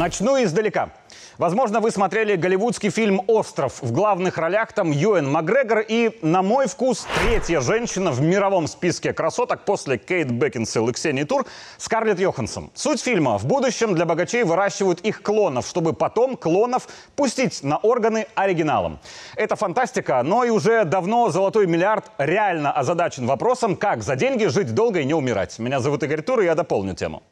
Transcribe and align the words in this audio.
Начну 0.00 0.42
издалека. 0.42 0.94
Возможно, 1.36 1.80
вы 1.80 1.90
смотрели 1.90 2.34
голливудский 2.34 2.88
фильм 2.88 3.20
«Остров». 3.26 3.82
В 3.82 3.92
главных 3.92 4.38
ролях 4.38 4.72
там 4.72 4.92
Юэн 4.92 5.30
Макгрегор 5.30 5.80
и, 5.86 6.18
на 6.22 6.40
мой 6.40 6.68
вкус, 6.68 7.06
третья 7.22 7.60
женщина 7.60 8.10
в 8.10 8.22
мировом 8.22 8.66
списке 8.66 9.12
красоток 9.12 9.66
после 9.66 9.98
Кейт 9.98 10.30
Бекинсел 10.30 10.88
и 10.88 10.94
Ксении 10.94 11.24
Тур– 11.24 11.44
Скарлетт 11.76 12.18
Йоханссон. 12.18 12.70
Суть 12.72 13.02
фильма– 13.02 13.36
в 13.38 13.44
будущем 13.44 13.94
для 13.94 14.06
богачей 14.06 14.42
выращивают 14.42 15.02
их 15.02 15.20
клонов, 15.20 15.66
чтобы 15.66 15.92
потом 15.92 16.38
клонов 16.38 16.88
пустить 17.14 17.62
на 17.62 17.76
органы 17.76 18.26
оригиналом. 18.34 19.00
Это 19.36 19.54
фантастика, 19.54 20.22
но 20.22 20.44
и 20.44 20.48
уже 20.48 20.84
давно 20.86 21.28
«Золотой 21.28 21.66
миллиард» 21.66 22.10
реально 22.16 22.72
озадачен 22.72 23.26
вопросом, 23.26 23.76
как 23.76 24.02
за 24.02 24.16
деньги 24.16 24.46
жить 24.46 24.74
долго 24.74 25.00
и 25.00 25.04
не 25.04 25.12
умирать. 25.12 25.58
Меня 25.58 25.78
зовут 25.78 26.02
Игорь 26.04 26.22
Тур, 26.22 26.40
и 26.40 26.46
я 26.46 26.54
дополню 26.54 26.94
тему. 26.94 27.22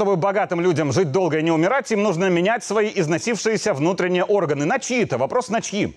Чтобы 0.00 0.16
богатым 0.16 0.62
людям 0.62 0.92
жить 0.92 1.12
долго 1.12 1.40
и 1.40 1.42
не 1.42 1.50
умирать, 1.50 1.92
им 1.92 2.02
нужно 2.02 2.30
менять 2.30 2.64
свои 2.64 2.90
износившиеся 2.94 3.74
внутренние 3.74 4.24
органы. 4.24 4.64
На 4.64 4.78
чьи-то? 4.78 5.18
Вопрос 5.18 5.50
на 5.50 5.60
чьи? 5.60 5.94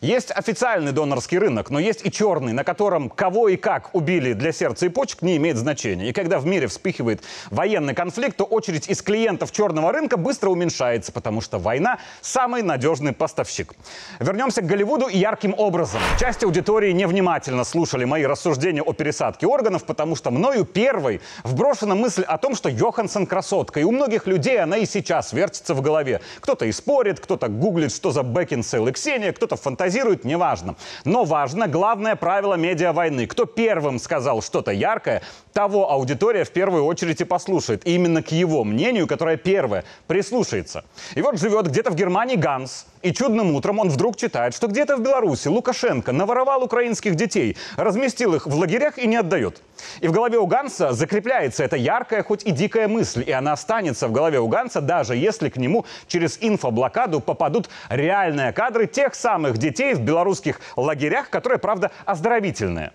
Есть 0.00 0.30
официальный 0.30 0.92
донорский 0.92 1.38
рынок, 1.38 1.70
но 1.70 1.78
есть 1.78 2.04
и 2.04 2.10
черный, 2.10 2.52
на 2.52 2.64
котором 2.64 3.08
кого 3.08 3.48
и 3.48 3.56
как 3.56 3.94
убили 3.94 4.32
для 4.32 4.52
сердца 4.52 4.86
и 4.86 4.88
почек 4.88 5.22
не 5.22 5.36
имеет 5.36 5.56
значения. 5.56 6.08
И 6.08 6.12
когда 6.12 6.38
в 6.38 6.46
мире 6.46 6.66
вспыхивает 6.66 7.22
военный 7.50 7.94
конфликт, 7.94 8.36
то 8.36 8.44
очередь 8.44 8.88
из 8.88 9.02
клиентов 9.02 9.52
черного 9.52 9.92
рынка 9.92 10.16
быстро 10.16 10.50
уменьшается, 10.50 11.12
потому 11.12 11.40
что 11.40 11.58
война– 11.58 11.98
самый 12.20 12.62
надежный 12.62 13.12
поставщик. 13.12 13.74
Вернемся 14.20 14.62
к 14.62 14.66
Голливуду 14.66 15.08
ярким 15.08 15.54
образом. 15.56 16.00
Часть 16.18 16.44
аудитории 16.44 16.92
невнимательно 16.92 17.64
слушали 17.64 18.04
мои 18.04 18.24
рассуждения 18.24 18.82
о 18.82 18.92
пересадке 18.92 19.46
органов, 19.46 19.84
потому 19.84 20.16
что 20.16 20.30
мною 20.30 20.64
первой 20.64 21.20
вброшена 21.44 21.94
мысль 21.94 22.22
о 22.22 22.38
том, 22.38 22.54
что 22.54 22.68
Йоханссон 22.68 23.26
красотка. 23.26 23.80
И 23.80 23.84
у 23.84 23.92
многих 23.92 24.26
людей 24.26 24.60
она 24.60 24.76
и 24.76 24.86
сейчас 24.86 25.32
вертится 25.32 25.74
в 25.74 25.80
голове. 25.80 26.20
Кто-то 26.40 26.66
и 26.66 26.72
спорит, 26.72 27.20
кто-то 27.20 27.48
гуглит, 27.48 27.92
что 27.92 28.10
за 28.10 28.22
Бекинсейл 28.22 28.88
и 28.88 28.92
Ксения, 28.92 29.32
кто-то 29.32 29.55
фантазирует, 29.56 30.24
неважно. 30.24 30.76
Но 31.04 31.24
важно 31.24 31.68
главное 31.68 32.16
правило 32.16 32.54
медиа 32.54 32.92
войны. 32.92 33.26
Кто 33.26 33.44
первым 33.44 33.98
сказал 33.98 34.42
что-то 34.42 34.70
яркое, 34.70 35.22
того 35.52 35.90
аудитория 35.90 36.44
в 36.44 36.50
первую 36.50 36.84
очередь 36.84 37.20
и 37.20 37.24
послушает. 37.24 37.86
И 37.86 37.94
именно 37.94 38.22
к 38.22 38.30
его 38.32 38.62
мнению, 38.64 39.06
которое 39.06 39.36
первое, 39.36 39.84
прислушается. 40.06 40.84
И 41.14 41.22
вот 41.22 41.38
живет 41.38 41.68
где-то 41.68 41.90
в 41.90 41.94
Германии 41.94 42.36
Ганс, 42.36 42.86
и 43.06 43.12
чудным 43.12 43.54
утром 43.54 43.78
он 43.78 43.88
вдруг 43.88 44.16
читает, 44.16 44.52
что 44.54 44.66
где-то 44.66 44.96
в 44.96 45.00
Беларуси 45.00 45.46
Лукашенко 45.46 46.10
наворовал 46.10 46.64
украинских 46.64 47.14
детей, 47.14 47.56
разместил 47.76 48.34
их 48.34 48.46
в 48.46 48.54
лагерях 48.54 48.98
и 48.98 49.06
не 49.06 49.16
отдает. 49.16 49.62
И 50.00 50.08
в 50.08 50.12
голове 50.12 50.38
у 50.38 50.46
Ганса 50.46 50.92
закрепляется 50.92 51.62
эта 51.62 51.76
яркая, 51.76 52.24
хоть 52.24 52.44
и 52.44 52.50
дикая 52.50 52.88
мысль, 52.88 53.22
и 53.24 53.30
она 53.30 53.52
останется 53.52 54.08
в 54.08 54.12
голове 54.12 54.40
у 54.40 54.48
Ганса, 54.48 54.80
даже 54.80 55.14
если 55.14 55.48
к 55.50 55.56
нему 55.56 55.86
через 56.08 56.38
инфоблокаду 56.40 57.20
попадут 57.20 57.68
реальные 57.88 58.52
кадры 58.52 58.88
тех 58.88 59.14
самых 59.14 59.58
детей 59.58 59.94
в 59.94 60.00
белорусских 60.00 60.60
лагерях, 60.74 61.30
которые, 61.30 61.60
правда, 61.60 61.92
оздоровительные. 62.06 62.92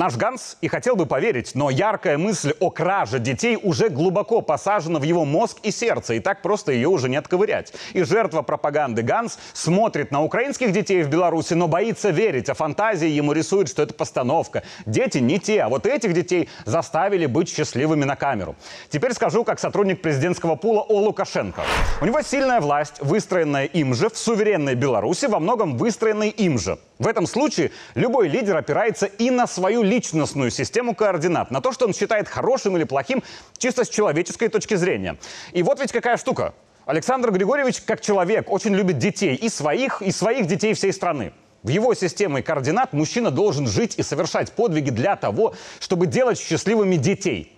Наш 0.00 0.16
Ганс 0.16 0.56
и 0.62 0.68
хотел 0.68 0.96
бы 0.96 1.04
поверить, 1.04 1.54
но 1.54 1.68
яркая 1.68 2.16
мысль 2.16 2.54
о 2.58 2.70
краже 2.70 3.18
детей 3.18 3.58
уже 3.62 3.90
глубоко 3.90 4.40
посажена 4.40 4.98
в 4.98 5.02
его 5.02 5.26
мозг 5.26 5.58
и 5.62 5.70
сердце, 5.70 6.14
и 6.14 6.20
так 6.20 6.40
просто 6.40 6.72
ее 6.72 6.88
уже 6.88 7.10
не 7.10 7.16
отковырять. 7.16 7.74
И 7.92 8.02
жертва 8.02 8.40
пропаганды 8.40 9.02
Ганс 9.02 9.38
смотрит 9.52 10.10
на 10.10 10.22
украинских 10.22 10.72
детей 10.72 11.02
в 11.02 11.10
Беларуси, 11.10 11.52
но 11.52 11.68
боится 11.68 12.08
верить, 12.08 12.48
а 12.48 12.54
фантазии 12.54 13.08
ему 13.08 13.32
рисует, 13.32 13.68
что 13.68 13.82
это 13.82 13.92
постановка. 13.92 14.62
Дети 14.86 15.18
не 15.18 15.38
те, 15.38 15.60
а 15.60 15.68
вот 15.68 15.84
этих 15.84 16.14
детей 16.14 16.48
заставили 16.64 17.26
быть 17.26 17.54
счастливыми 17.54 18.04
на 18.04 18.16
камеру. 18.16 18.56
Теперь 18.88 19.12
скажу, 19.12 19.44
как 19.44 19.60
сотрудник 19.60 20.00
президентского 20.00 20.56
пула 20.56 20.80
о 20.80 20.98
Лукашенко. 21.00 21.60
У 22.00 22.06
него 22.06 22.22
сильная 22.22 22.62
власть, 22.62 22.94
выстроенная 23.02 23.66
им 23.66 23.92
же 23.92 24.08
в 24.08 24.16
суверенной 24.16 24.76
Беларуси, 24.76 25.26
во 25.26 25.40
многом 25.40 25.76
выстроенной 25.76 26.30
им 26.30 26.58
же. 26.58 26.78
В 26.98 27.06
этом 27.06 27.26
случае 27.26 27.70
любой 27.94 28.28
лидер 28.28 28.56
опирается 28.56 29.06
и 29.06 29.30
на 29.30 29.46
свою 29.46 29.82
личностную 29.90 30.50
систему 30.50 30.94
координат, 30.94 31.50
на 31.50 31.60
то, 31.60 31.72
что 31.72 31.86
он 31.86 31.92
считает 31.92 32.28
хорошим 32.28 32.76
или 32.76 32.84
плохим 32.84 33.22
чисто 33.58 33.84
с 33.84 33.88
человеческой 33.88 34.48
точки 34.48 34.76
зрения. 34.76 35.18
И 35.52 35.62
вот 35.62 35.80
ведь 35.80 35.92
какая 35.92 36.16
штука. 36.16 36.54
Александр 36.86 37.30
Григорьевич, 37.30 37.82
как 37.82 38.00
человек, 38.00 38.50
очень 38.50 38.74
любит 38.74 38.98
детей, 38.98 39.34
и 39.34 39.48
своих, 39.48 40.00
и 40.02 40.12
своих 40.12 40.46
детей 40.46 40.74
всей 40.74 40.92
страны. 40.92 41.32
В 41.62 41.68
его 41.68 41.94
системе 41.94 42.42
координат 42.42 42.92
мужчина 42.92 43.30
должен 43.30 43.66
жить 43.66 43.98
и 43.98 44.02
совершать 44.02 44.52
подвиги 44.52 44.90
для 44.90 45.16
того, 45.16 45.54
чтобы 45.78 46.06
делать 46.06 46.38
счастливыми 46.38 46.96
детей. 46.96 47.56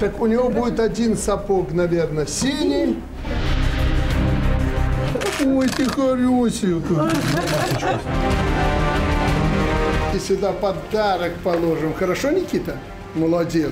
Так 0.00 0.20
у 0.20 0.26
него 0.26 0.48
будет 0.48 0.78
один 0.80 1.16
сапог, 1.16 1.72
наверное, 1.72 2.26
синий, 2.26 2.96
Ой, 5.40 5.68
ты 5.68 5.84
хорошенькая. 5.84 7.12
И 10.18 10.20
сюда 10.20 10.52
подарок 10.52 11.32
положим. 11.44 11.94
Хорошо, 11.94 12.32
Никита? 12.32 12.76
Молодец. 13.14 13.70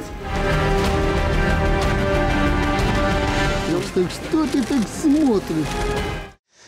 Так 3.95 4.05
что 4.11 4.47
ты 4.47 4.63
так 4.63 4.87
смотришь? 4.87 5.67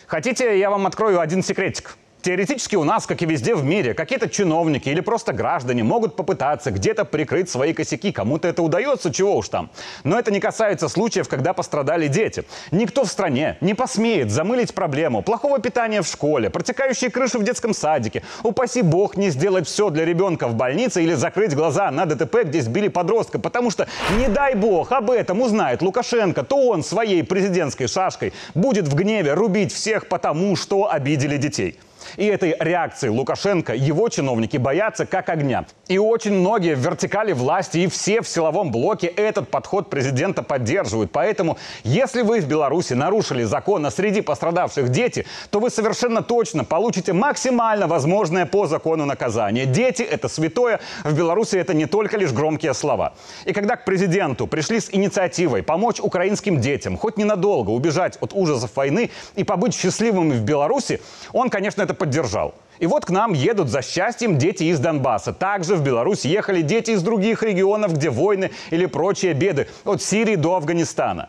Хотите, 0.08 0.58
я 0.58 0.70
вам 0.70 0.86
открою 0.88 1.20
один 1.20 1.44
секретик? 1.44 1.96
Теоретически 2.20 2.74
у 2.74 2.82
нас, 2.82 3.06
как 3.06 3.22
и 3.22 3.26
везде 3.26 3.54
в 3.54 3.62
мире, 3.62 3.94
какие-то 3.94 4.28
чиновники 4.28 4.88
или 4.88 5.00
просто 5.00 5.32
граждане 5.32 5.84
могут 5.84 6.16
попытаться 6.16 6.72
где-то 6.72 7.04
прикрыть 7.04 7.48
свои 7.48 7.72
косяки. 7.72 8.10
Кому-то 8.10 8.48
это 8.48 8.62
удается, 8.62 9.12
чего 9.12 9.36
уж 9.36 9.48
там. 9.48 9.70
Но 10.02 10.18
это 10.18 10.32
не 10.32 10.40
касается 10.40 10.88
случаев, 10.88 11.28
когда 11.28 11.52
пострадали 11.52 12.08
дети. 12.08 12.44
Никто 12.72 13.04
в 13.04 13.08
стране 13.08 13.56
не 13.60 13.74
посмеет 13.74 14.32
замылить 14.32 14.74
проблему 14.74 15.22
плохого 15.22 15.60
питания 15.60 16.02
в 16.02 16.08
школе, 16.08 16.50
протекающие 16.50 17.08
крыши 17.08 17.38
в 17.38 17.44
детском 17.44 17.72
садике. 17.72 18.24
Упаси 18.42 18.82
бог 18.82 19.16
не 19.16 19.30
сделать 19.30 19.68
все 19.68 19.88
для 19.90 20.04
ребенка 20.04 20.48
в 20.48 20.54
больнице 20.54 21.04
или 21.04 21.14
закрыть 21.14 21.54
глаза 21.54 21.88
на 21.92 22.04
ДТП, 22.04 22.42
где 22.44 22.60
сбили 22.62 22.88
подростка. 22.88 23.38
Потому 23.38 23.70
что, 23.70 23.86
не 24.18 24.26
дай 24.26 24.56
бог, 24.56 24.90
об 24.90 25.12
этом 25.12 25.40
узнает 25.40 25.82
Лукашенко, 25.82 26.42
то 26.42 26.68
он 26.68 26.82
своей 26.82 27.22
президентской 27.22 27.86
шашкой 27.86 28.32
будет 28.54 28.88
в 28.88 28.94
гневе 28.96 29.34
рубить 29.34 29.72
всех 29.72 30.08
потому, 30.08 30.56
что 30.56 30.90
обидели 30.90 31.36
детей. 31.36 31.78
И 32.16 32.26
этой 32.26 32.56
реакции 32.58 33.08
Лукашенко 33.08 33.74
его 33.74 34.08
чиновники 34.08 34.56
боятся 34.56 35.06
как 35.06 35.28
огня. 35.28 35.66
И 35.86 35.98
очень 35.98 36.32
многие 36.32 36.74
в 36.74 36.88
вертикали 36.88 37.32
власти 37.32 37.78
и 37.78 37.86
все 37.86 38.22
в 38.22 38.28
силовом 38.28 38.70
блоке 38.70 39.06
этот 39.06 39.50
подход 39.50 39.90
президента 39.90 40.42
поддерживают. 40.42 41.12
Поэтому, 41.12 41.58
если 41.84 42.22
вы 42.22 42.40
в 42.40 42.46
Беларуси 42.46 42.94
нарушили 42.94 43.44
закон, 43.44 43.84
а 43.86 43.90
среди 43.90 44.20
пострадавших 44.20 44.88
дети, 44.88 45.26
то 45.50 45.60
вы 45.60 45.70
совершенно 45.70 46.22
точно 46.22 46.64
получите 46.64 47.12
максимально 47.12 47.86
возможное 47.86 48.46
по 48.46 48.66
закону 48.66 49.04
наказание. 49.04 49.66
Дети– 49.66 50.02
это 50.10 50.28
святое. 50.28 50.80
В 51.04 51.14
Беларуси 51.16 51.56
это 51.56 51.74
не 51.74 51.86
только 51.86 52.16
лишь 52.16 52.32
громкие 52.32 52.74
слова. 52.74 53.14
И 53.44 53.52
когда 53.52 53.76
к 53.76 53.84
президенту 53.84 54.46
пришли 54.46 54.80
с 54.80 54.88
инициативой 54.92 55.62
помочь 55.62 56.00
украинским 56.00 56.60
детям 56.60 56.96
хоть 56.96 57.16
ненадолго 57.16 57.70
убежать 57.70 58.18
от 58.20 58.32
ужасов 58.32 58.76
войны 58.76 59.10
и 59.36 59.44
побыть 59.44 59.74
счастливыми 59.74 60.34
в 60.34 60.42
Беларуси, 60.42 61.00
он, 61.32 61.50
конечно, 61.50 61.82
это 61.82 61.94
поддержал. 61.98 62.54
И 62.78 62.86
вот 62.86 63.04
к 63.04 63.10
нам 63.10 63.32
едут 63.32 63.68
за 63.68 63.82
счастьем 63.82 64.38
дети 64.38 64.64
из 64.64 64.78
Донбасса. 64.78 65.32
Также 65.32 65.74
в 65.74 65.82
Беларусь 65.82 66.24
ехали 66.24 66.62
дети 66.62 66.92
из 66.92 67.02
других 67.02 67.42
регионов, 67.42 67.94
где 67.94 68.08
войны 68.08 68.52
или 68.70 68.86
прочие 68.86 69.34
беды, 69.34 69.66
от 69.84 70.02
Сирии 70.02 70.36
до 70.36 70.54
Афганистана. 70.54 71.28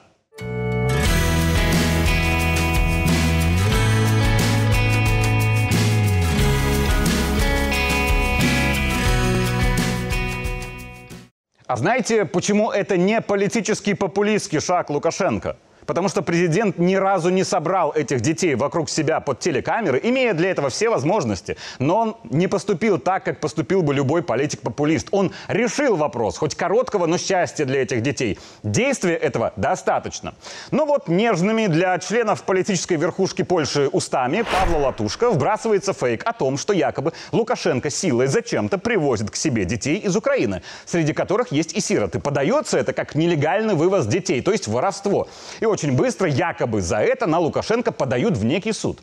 А 11.70 11.76
знаете, 11.76 12.26
почему 12.26 12.72
это 12.72 12.98
не 12.98 13.22
политический 13.22 13.94
популистский 13.94 14.60
шаг 14.60 14.90
Лукашенко? 14.90 15.56
Потому 15.90 16.08
что 16.08 16.22
президент 16.22 16.78
ни 16.78 16.94
разу 16.94 17.32
не 17.32 17.44
собрал 17.44 17.92
этих 17.92 18.22
детей 18.22 18.54
вокруг 18.54 18.92
себя 18.92 19.20
под 19.22 19.40
телекамеры, 19.40 20.00
имея 20.04 20.36
для 20.36 20.52
этого 20.52 20.70
все 20.70 20.88
возможности. 20.88 21.58
Но 21.80 21.98
он 21.98 22.16
не 22.26 22.46
поступил 22.46 23.00
так, 23.00 23.26
как 23.26 23.40
поступил 23.40 23.82
бы 23.82 23.96
любой 23.96 24.22
политик-популист. 24.22 25.08
Он 25.10 25.32
решил 25.48 25.96
вопрос, 25.96 26.38
хоть 26.38 26.54
короткого, 26.54 27.08
но 27.08 27.18
счастья 27.18 27.66
для 27.66 27.82
этих 27.82 28.04
детей. 28.04 28.38
Действия 28.62 29.16
этого 29.16 29.52
достаточно. 29.56 30.36
Но 30.70 30.86
вот 30.86 31.08
нежными 31.08 31.66
для 31.66 31.98
членов 31.98 32.44
политической 32.44 32.98
верхушки 32.98 33.42
Польши 33.42 33.88
устами 33.88 34.46
Павла 34.54 34.86
Латушка 34.86 35.32
вбрасывается 35.32 35.94
фейк 35.94 36.22
о 36.24 36.34
том, 36.34 36.60
что 36.60 36.72
якобы 36.72 37.14
Лукашенко 37.32 37.90
силой 37.90 38.28
зачем-то 38.28 38.78
привозит 38.78 39.32
к 39.32 39.36
себе 39.36 39.66
детей 39.66 39.98
из 39.98 40.16
Украины, 40.16 40.62
среди 40.86 41.14
которых 41.14 41.52
есть 41.52 41.74
и 41.74 41.82
сироты. 41.82 42.20
Подается 42.20 42.78
это 42.78 42.94
как 42.94 43.16
нелегальный 43.16 43.74
вывоз 43.74 44.06
детей, 44.06 44.44
то 44.44 44.52
есть 44.52 44.68
воровство. 44.68 45.28
И 45.62 45.66
очень 45.66 45.79
быстро 45.88 46.28
якобы 46.28 46.82
за 46.82 46.98
это 46.98 47.26
на 47.26 47.40
Лукашенко 47.40 47.92
подают 47.92 48.38
в 48.38 48.46
некий 48.46 48.74
суд. 48.74 49.00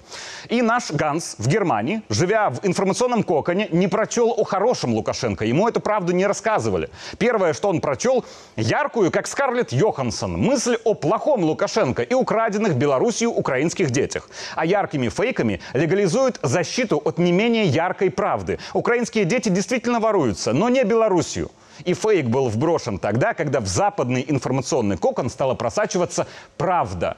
И 0.49 0.62
наш 0.62 0.90
Ганс 0.90 1.37
в 1.38 1.49
Германии, 1.49 2.02
живя 2.08 2.50
в 2.50 2.64
информационном 2.64 3.23
коконе, 3.23 3.69
не 3.70 3.88
прочел 3.88 4.34
о 4.37 4.44
хорошем 4.44 4.94
Лукашенко. 4.94 5.44
Ему 5.44 5.69
эту 5.69 5.81
правду 5.81 6.12
не 6.12 6.26
рассказывали. 6.26 6.90
Первое, 7.19 7.52
что 7.52 7.69
он 7.69 7.81
прочел, 7.81 8.25
яркую, 8.56 9.11
как 9.11 9.26
Скарлетт 9.26 9.73
Йоханссон, 9.73 10.32
мысль 10.32 10.76
о 10.84 10.94
плохом 10.94 11.44
Лукашенко 11.44 12.02
и 12.02 12.14
украденных 12.14 12.76
Белоруссию 12.76 13.31
украинских 13.31 13.90
детях. 13.90 14.29
А 14.55 14.67
яркими 14.67 15.08
фейками 15.08 15.61
легализуют 15.75 16.38
защиту 16.43 17.00
от 17.05 17.19
не 17.19 17.32
менее 17.32 17.64
яркой 17.64 18.11
правды. 18.11 18.58
Украинские 18.75 19.25
дети 19.25 19.49
действительно 19.49 20.00
воруются, 20.00 20.52
но 20.52 20.69
не 20.69 20.84
Белоруссию. 20.84 21.50
И 21.84 21.94
фейк 21.94 22.26
был 22.26 22.49
вброшен 22.49 22.99
тогда, 22.99 23.34
когда 23.34 23.61
в 23.61 23.67
западный 23.67 24.25
информационный 24.26 24.96
кокон 24.96 25.31
стала 25.31 25.55
просачиваться 25.55 26.26
правда. 26.56 27.17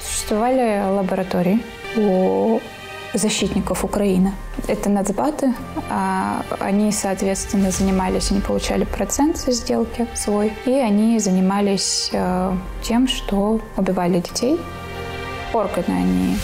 Существовали 0.00 0.82
лаборатории 0.96 1.62
у 1.96 2.60
защитников 3.14 3.84
Украины. 3.84 4.32
Это 4.68 4.88
нацбаты. 4.88 5.54
А 5.90 6.42
они, 6.60 6.92
соответственно, 6.92 7.70
занимались, 7.70 8.30
они 8.30 8.40
получали 8.40 8.84
процент 8.84 9.36
со 9.38 9.52
сделки 9.52 10.06
свой, 10.14 10.52
и 10.64 10.72
они 10.72 11.18
занимались 11.18 12.10
э, 12.12 12.52
тем, 12.82 13.08
что 13.08 13.60
убивали 13.76 14.20
детей. 14.20 14.60
Органы 15.52 15.86
они 15.88 16.36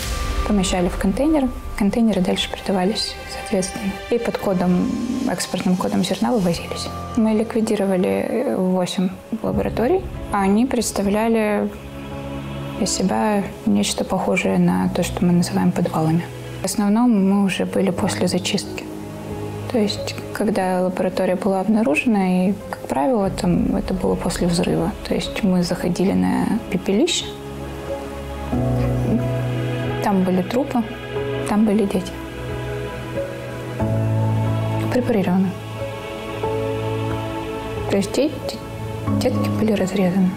помещали 0.46 0.88
в 0.88 0.96
контейнер, 0.98 1.48
контейнеры 1.82 2.20
дальше 2.20 2.48
продавались, 2.48 3.16
соответственно. 3.28 3.90
И 4.10 4.18
под 4.18 4.38
кодом, 4.38 4.88
экспортным 5.28 5.74
кодом 5.74 6.04
зерна 6.04 6.30
вывозились. 6.30 6.86
Мы 7.16 7.32
ликвидировали 7.32 8.54
8 8.56 9.08
лабораторий. 9.42 10.00
а 10.30 10.42
Они 10.42 10.64
представляли 10.64 11.68
из 12.80 12.88
себя 12.88 13.42
нечто 13.66 14.04
похожее 14.04 14.58
на 14.58 14.90
то, 14.90 15.02
что 15.02 15.24
мы 15.24 15.32
называем 15.32 15.72
подвалами. 15.72 16.24
В 16.62 16.66
основном 16.66 17.10
мы 17.28 17.44
уже 17.44 17.66
были 17.66 17.90
после 17.90 18.28
зачистки. 18.28 18.84
То 19.72 19.78
есть, 19.78 20.14
когда 20.34 20.82
лаборатория 20.82 21.34
была 21.34 21.58
обнаружена, 21.58 22.46
и, 22.46 22.54
как 22.70 22.86
правило, 22.86 23.28
там, 23.30 23.74
это 23.74 23.92
было 23.92 24.14
после 24.14 24.46
взрыва. 24.46 24.92
То 25.08 25.14
есть 25.14 25.42
мы 25.42 25.64
заходили 25.64 26.12
на 26.12 26.46
пепелище, 26.70 27.24
там 30.04 30.22
были 30.22 30.42
трупы, 30.42 30.84
там 31.52 31.66
были 31.66 31.84
дети. 31.84 32.10
Препарированы. 34.90 35.50
То 37.90 37.96
есть 37.98 38.12
детки 39.20 39.48
были 39.60 39.72
разрезаны. 39.72 40.30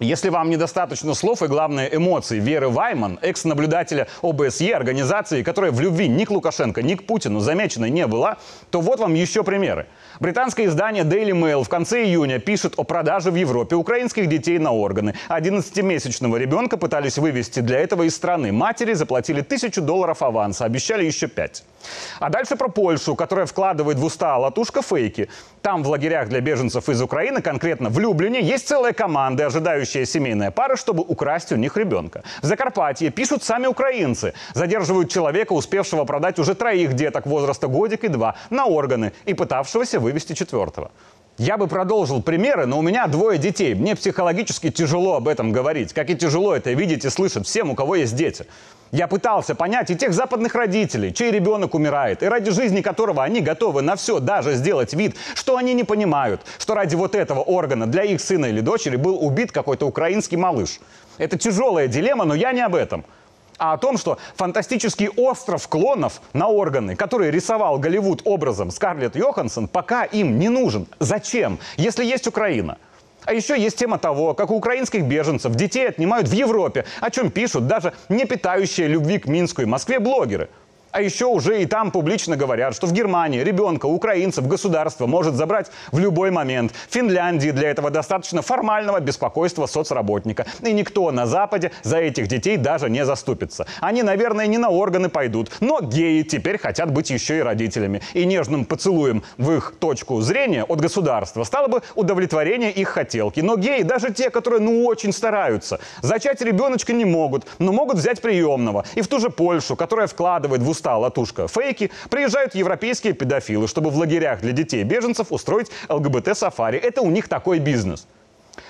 Если 0.00 0.28
вам 0.28 0.48
недостаточно 0.48 1.12
слов 1.12 1.42
и, 1.42 1.48
главное, 1.48 1.88
эмоций 1.88 2.38
Веры 2.38 2.68
Вайман, 2.68 3.18
экс-наблюдателя 3.20 4.06
ОБСЕ, 4.22 4.72
организации, 4.76 5.42
которая 5.42 5.72
в 5.72 5.80
любви 5.80 6.06
ни 6.06 6.24
к 6.24 6.30
Лукашенко, 6.30 6.82
ни 6.82 6.94
к 6.94 7.04
Путину 7.04 7.40
замеченной 7.40 7.90
не 7.90 8.06
была, 8.06 8.36
то 8.70 8.80
вот 8.80 9.00
вам 9.00 9.14
еще 9.14 9.42
примеры. 9.42 9.86
Британское 10.20 10.66
издание 10.66 11.02
Daily 11.02 11.32
Mail 11.32 11.64
в 11.64 11.68
конце 11.68 12.04
июня 12.04 12.38
пишет 12.38 12.74
о 12.76 12.84
продаже 12.84 13.32
в 13.32 13.34
Европе 13.34 13.74
украинских 13.74 14.28
детей 14.28 14.60
на 14.60 14.72
органы. 14.72 15.16
11-месячного 15.30 16.36
ребенка 16.36 16.76
пытались 16.76 17.18
вывести 17.18 17.58
для 17.58 17.80
этого 17.80 18.04
из 18.04 18.14
страны. 18.14 18.52
Матери 18.52 18.92
заплатили 18.92 19.40
тысячу 19.40 19.82
долларов 19.82 20.22
аванса, 20.22 20.64
обещали 20.64 21.04
еще 21.04 21.26
пять. 21.26 21.64
А 22.20 22.30
дальше 22.30 22.54
про 22.54 22.68
Польшу, 22.68 23.16
которая 23.16 23.46
вкладывает 23.46 23.98
в 23.98 24.04
уста 24.04 24.36
латушка 24.38 24.80
фейки. 24.80 25.28
Там 25.60 25.82
в 25.82 25.88
лагерях 25.88 26.28
для 26.28 26.40
беженцев 26.40 26.88
из 26.88 27.02
Украины, 27.02 27.42
конкретно 27.42 27.88
в 27.88 27.98
Люблине, 27.98 28.40
есть 28.40 28.68
целая 28.68 28.92
команда, 28.92 29.46
ожидающая 29.46 29.87
семейная 29.88 30.50
пара, 30.50 30.76
чтобы 30.76 31.02
украсть 31.02 31.52
у 31.52 31.56
них 31.56 31.76
ребенка. 31.76 32.22
В 32.42 32.46
Закарпатье 32.46 33.10
пишут 33.10 33.42
сами 33.42 33.66
украинцы. 33.66 34.34
Задерживают 34.54 35.10
человека, 35.10 35.52
успевшего 35.52 36.04
продать 36.04 36.38
уже 36.38 36.54
троих 36.54 36.94
деток 36.94 37.26
возраста 37.26 37.68
годик 37.68 38.04
и 38.04 38.08
два 38.08 38.36
на 38.50 38.66
органы 38.66 39.12
и 39.24 39.34
пытавшегося 39.34 40.00
вывести 40.00 40.34
четвертого. 40.34 40.90
Я 41.38 41.56
бы 41.56 41.68
продолжил 41.68 42.20
примеры, 42.20 42.66
но 42.66 42.80
у 42.80 42.82
меня 42.82 43.06
двое 43.06 43.38
детей. 43.38 43.72
Мне 43.74 43.94
психологически 43.94 44.70
тяжело 44.70 45.14
об 45.14 45.28
этом 45.28 45.52
говорить. 45.52 45.92
Как 45.92 46.10
и 46.10 46.16
тяжело 46.16 46.52
это 46.52 46.72
видеть 46.72 47.04
и 47.04 47.10
слышать 47.10 47.46
всем, 47.46 47.70
у 47.70 47.76
кого 47.76 47.94
есть 47.94 48.16
дети. 48.16 48.44
Я 48.90 49.06
пытался 49.06 49.54
понять 49.54 49.88
и 49.90 49.94
тех 49.94 50.12
западных 50.14 50.56
родителей, 50.56 51.14
чей 51.14 51.30
ребенок 51.30 51.74
умирает, 51.74 52.24
и 52.24 52.26
ради 52.26 52.50
жизни 52.50 52.80
которого 52.80 53.22
они 53.22 53.40
готовы 53.40 53.82
на 53.82 53.94
все, 53.94 54.18
даже 54.18 54.54
сделать 54.54 54.94
вид, 54.94 55.14
что 55.34 55.56
они 55.56 55.74
не 55.74 55.84
понимают, 55.84 56.40
что 56.58 56.74
ради 56.74 56.96
вот 56.96 57.14
этого 57.14 57.40
органа 57.40 57.86
для 57.86 58.02
их 58.02 58.20
сына 58.20 58.46
или 58.46 58.60
дочери 58.60 58.96
был 58.96 59.24
убит 59.24 59.52
какой-то 59.52 59.86
украинский 59.86 60.38
малыш. 60.38 60.80
Это 61.18 61.38
тяжелая 61.38 61.86
дилемма, 61.86 62.24
но 62.24 62.34
я 62.34 62.50
не 62.50 62.62
об 62.62 62.74
этом 62.74 63.04
а 63.58 63.72
о 63.72 63.78
том, 63.78 63.98
что 63.98 64.18
фантастический 64.36 65.08
остров 65.08 65.68
клонов 65.68 66.20
на 66.32 66.48
органы, 66.48 66.96
который 66.96 67.30
рисовал 67.30 67.78
Голливуд 67.78 68.22
образом 68.24 68.70
Скарлетт 68.70 69.16
Йоханссон, 69.16 69.68
пока 69.68 70.04
им 70.04 70.38
не 70.38 70.48
нужен. 70.48 70.86
Зачем? 71.00 71.58
Если 71.76 72.04
есть 72.04 72.26
Украина. 72.26 72.78
А 73.24 73.34
еще 73.34 73.60
есть 73.60 73.76
тема 73.76 73.98
того, 73.98 74.32
как 74.32 74.50
у 74.50 74.56
украинских 74.56 75.04
беженцев 75.04 75.54
детей 75.54 75.88
отнимают 75.88 76.28
в 76.28 76.32
Европе, 76.32 76.86
о 77.00 77.10
чем 77.10 77.30
пишут 77.30 77.66
даже 77.66 77.92
не 78.08 78.24
питающие 78.24 78.86
любви 78.86 79.18
к 79.18 79.26
Минску 79.26 79.60
и 79.60 79.66
Москве 79.66 79.98
блогеры. 79.98 80.48
А 80.90 81.02
еще 81.02 81.26
уже 81.26 81.62
и 81.62 81.66
там 81.66 81.90
публично 81.90 82.36
говорят, 82.36 82.74
что 82.74 82.86
в 82.86 82.92
Германии 82.92 83.40
ребенка 83.40 83.86
украинцев 83.86 84.46
государство 84.46 85.06
может 85.06 85.34
забрать 85.34 85.70
в 85.92 85.98
любой 85.98 86.30
момент. 86.30 86.72
В 86.88 86.94
Финляндии 86.94 87.50
для 87.50 87.70
этого 87.70 87.90
достаточно 87.90 88.40
формального 88.40 88.98
беспокойства 89.00 89.66
соцработника. 89.66 90.46
И 90.62 90.72
никто 90.72 91.10
на 91.10 91.26
Западе 91.26 91.72
за 91.82 91.98
этих 91.98 92.28
детей 92.28 92.56
даже 92.56 92.88
не 92.88 93.04
заступится. 93.04 93.66
Они, 93.80 94.02
наверное, 94.02 94.46
не 94.46 94.56
на 94.56 94.70
органы 94.70 95.10
пойдут. 95.10 95.50
Но 95.60 95.80
геи 95.82 96.22
теперь 96.22 96.58
хотят 96.58 96.90
быть 96.90 97.10
еще 97.10 97.38
и 97.38 97.42
родителями. 97.42 98.00
И 98.14 98.24
нежным 98.24 98.64
поцелуем 98.64 99.22
в 99.36 99.52
их 99.52 99.74
точку 99.78 100.20
зрения 100.22 100.64
от 100.64 100.80
государства 100.80 101.44
стало 101.44 101.68
бы 101.68 101.82
удовлетворение 101.96 102.72
их 102.72 102.88
хотелки. 102.88 103.40
Но 103.40 103.56
геи, 103.56 103.82
даже 103.82 104.10
те, 104.12 104.30
которые 104.30 104.60
ну 104.60 104.86
очень 104.86 105.12
стараются, 105.12 105.80
зачать 106.00 106.40
ребеночка 106.40 106.94
не 106.94 107.04
могут, 107.04 107.46
но 107.58 107.72
могут 107.72 107.98
взять 107.98 108.22
приемного. 108.22 108.84
И 108.94 109.02
в 109.02 109.08
ту 109.08 109.20
же 109.20 109.28
Польшу, 109.28 109.76
которая 109.76 110.06
вкладывает 110.06 110.62
в 110.62 110.68
уста 110.78 110.96
латушка 110.96 111.48
фейки, 111.48 111.90
приезжают 112.08 112.54
европейские 112.54 113.12
педофилы, 113.12 113.66
чтобы 113.66 113.90
в 113.90 113.96
лагерях 113.96 114.40
для 114.40 114.52
детей 114.52 114.84
беженцев 114.84 115.32
устроить 115.32 115.70
ЛГБТ-сафари. 115.88 116.78
Это 116.78 117.02
у 117.02 117.10
них 117.10 117.28
такой 117.28 117.58
бизнес. 117.58 118.06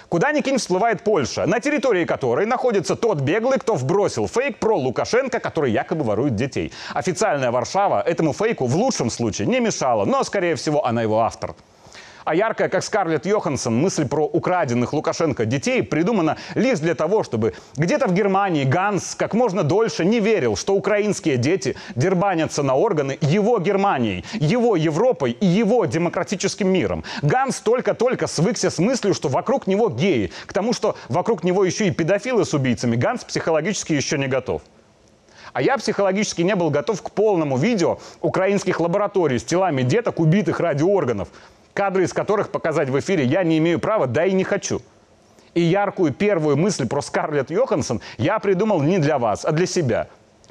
Куда 0.08 0.32
ни 0.32 0.40
кинь 0.40 0.56
всплывает 0.56 1.02
Польша, 1.02 1.46
на 1.46 1.60
территории 1.60 2.06
которой 2.06 2.46
находится 2.46 2.96
тот 2.96 3.20
беглый, 3.20 3.58
кто 3.58 3.74
вбросил 3.74 4.26
фейк 4.26 4.58
про 4.58 4.74
Лукашенко, 4.74 5.38
который 5.38 5.70
якобы 5.70 6.02
ворует 6.02 6.34
детей. 6.34 6.72
Официальная 6.94 7.50
Варшава 7.50 8.00
этому 8.00 8.32
фейку 8.32 8.66
в 8.66 8.76
лучшем 8.76 9.10
случае 9.10 9.48
не 9.48 9.60
мешала, 9.60 10.06
но, 10.06 10.24
скорее 10.24 10.54
всего, 10.54 10.86
она 10.86 11.02
его 11.02 11.20
автор. 11.20 11.54
А 12.24 12.34
яркая, 12.34 12.68
как 12.68 12.82
Скарлетт 12.82 13.26
Йоханссон, 13.26 13.76
мысль 13.76 14.06
про 14.06 14.24
украденных 14.24 14.92
Лукашенко 14.92 15.44
детей 15.44 15.82
придумана 15.82 16.36
лишь 16.54 16.78
для 16.80 16.94
того, 16.94 17.22
чтобы 17.22 17.54
где-то 17.76 18.08
в 18.08 18.14
Германии 18.14 18.64
Ганс 18.64 19.14
как 19.14 19.34
можно 19.34 19.62
дольше 19.62 20.04
не 20.04 20.20
верил, 20.20 20.56
что 20.56 20.74
украинские 20.74 21.36
дети 21.36 21.76
дербанятся 21.94 22.62
на 22.62 22.74
органы 22.74 23.18
его 23.20 23.58
Германией, 23.58 24.24
его 24.34 24.76
Европой 24.76 25.32
и 25.32 25.46
его 25.46 25.84
демократическим 25.86 26.68
миром. 26.68 27.04
Ганс 27.22 27.60
только-только 27.60 28.26
свыкся 28.26 28.70
с 28.70 28.78
мыслью, 28.78 29.14
что 29.14 29.28
вокруг 29.28 29.66
него 29.66 29.88
геи. 29.88 30.32
К 30.46 30.52
тому, 30.52 30.72
что 30.72 30.96
вокруг 31.08 31.44
него 31.44 31.64
еще 31.64 31.86
и 31.86 31.90
педофилы 31.90 32.44
с 32.44 32.54
убийцами, 32.54 32.96
Ганс 32.96 33.24
психологически 33.24 33.92
еще 33.92 34.18
не 34.18 34.26
готов. 34.26 34.62
А 35.52 35.62
я 35.62 35.78
психологически 35.78 36.42
не 36.42 36.54
был 36.54 36.70
готов 36.70 37.02
к 37.02 37.10
полному 37.10 37.56
видео 37.56 37.98
украинских 38.20 38.80
лабораторий 38.80 39.38
с 39.38 39.44
телами 39.44 39.82
деток, 39.82 40.20
убитых 40.20 40.60
ради 40.60 40.82
органов 40.82 41.28
кадры 41.78 42.02
из 42.02 42.12
которых 42.12 42.50
показать 42.50 42.88
в 42.88 42.98
эфире 42.98 43.24
я 43.24 43.44
не 43.44 43.58
имею 43.58 43.78
права, 43.78 44.08
да 44.08 44.26
и 44.26 44.32
не 44.32 44.42
хочу. 44.42 44.82
И 45.54 45.60
яркую 45.60 46.12
первую 46.12 46.56
мысль 46.56 46.88
про 46.88 47.00
Скарлетт 47.00 47.52
Йоханссон 47.52 48.00
я 48.16 48.40
придумал 48.40 48.82
не 48.82 48.98
для 48.98 49.16
вас, 49.16 49.44
а 49.44 49.52
для 49.52 49.66
себя. 49.66 50.08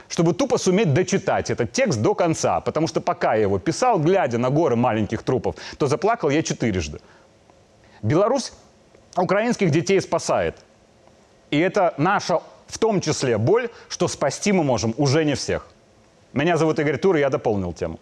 Чтобы 0.07 0.33
тупо 0.33 0.57
суметь 0.57 0.93
дочитать 0.93 1.49
этот 1.49 1.73
текст 1.73 2.01
до 2.01 2.15
конца. 2.15 2.61
Потому 2.61 2.87
что 2.87 3.01
пока 3.01 3.35
я 3.35 3.41
его 3.41 3.59
писал, 3.59 3.99
глядя 3.99 4.37
на 4.37 4.49
горы 4.49 4.77
маленьких 4.77 5.21
трупов, 5.21 5.55
то 5.77 5.87
заплакал 5.87 6.29
я 6.29 6.41
четырежды. 6.41 7.01
Беларусь 8.01 8.53
украинских 9.17 9.69
детей 9.71 9.99
спасает. 9.99 10.55
И 11.51 11.59
это 11.59 11.93
наша, 11.97 12.39
в 12.67 12.77
том 12.77 13.01
числе, 13.01 13.37
боль, 13.37 13.67
что 13.89 14.07
спасти 14.07 14.53
мы 14.53 14.63
можем 14.63 14.93
уже 14.95 15.25
не 15.25 15.35
всех. 15.35 15.67
Меня 16.31 16.55
зовут 16.55 16.79
Игорь 16.79 16.97
Тур, 16.97 17.17
и 17.17 17.19
я 17.19 17.29
дополнил 17.29 17.73
тему. 17.73 17.99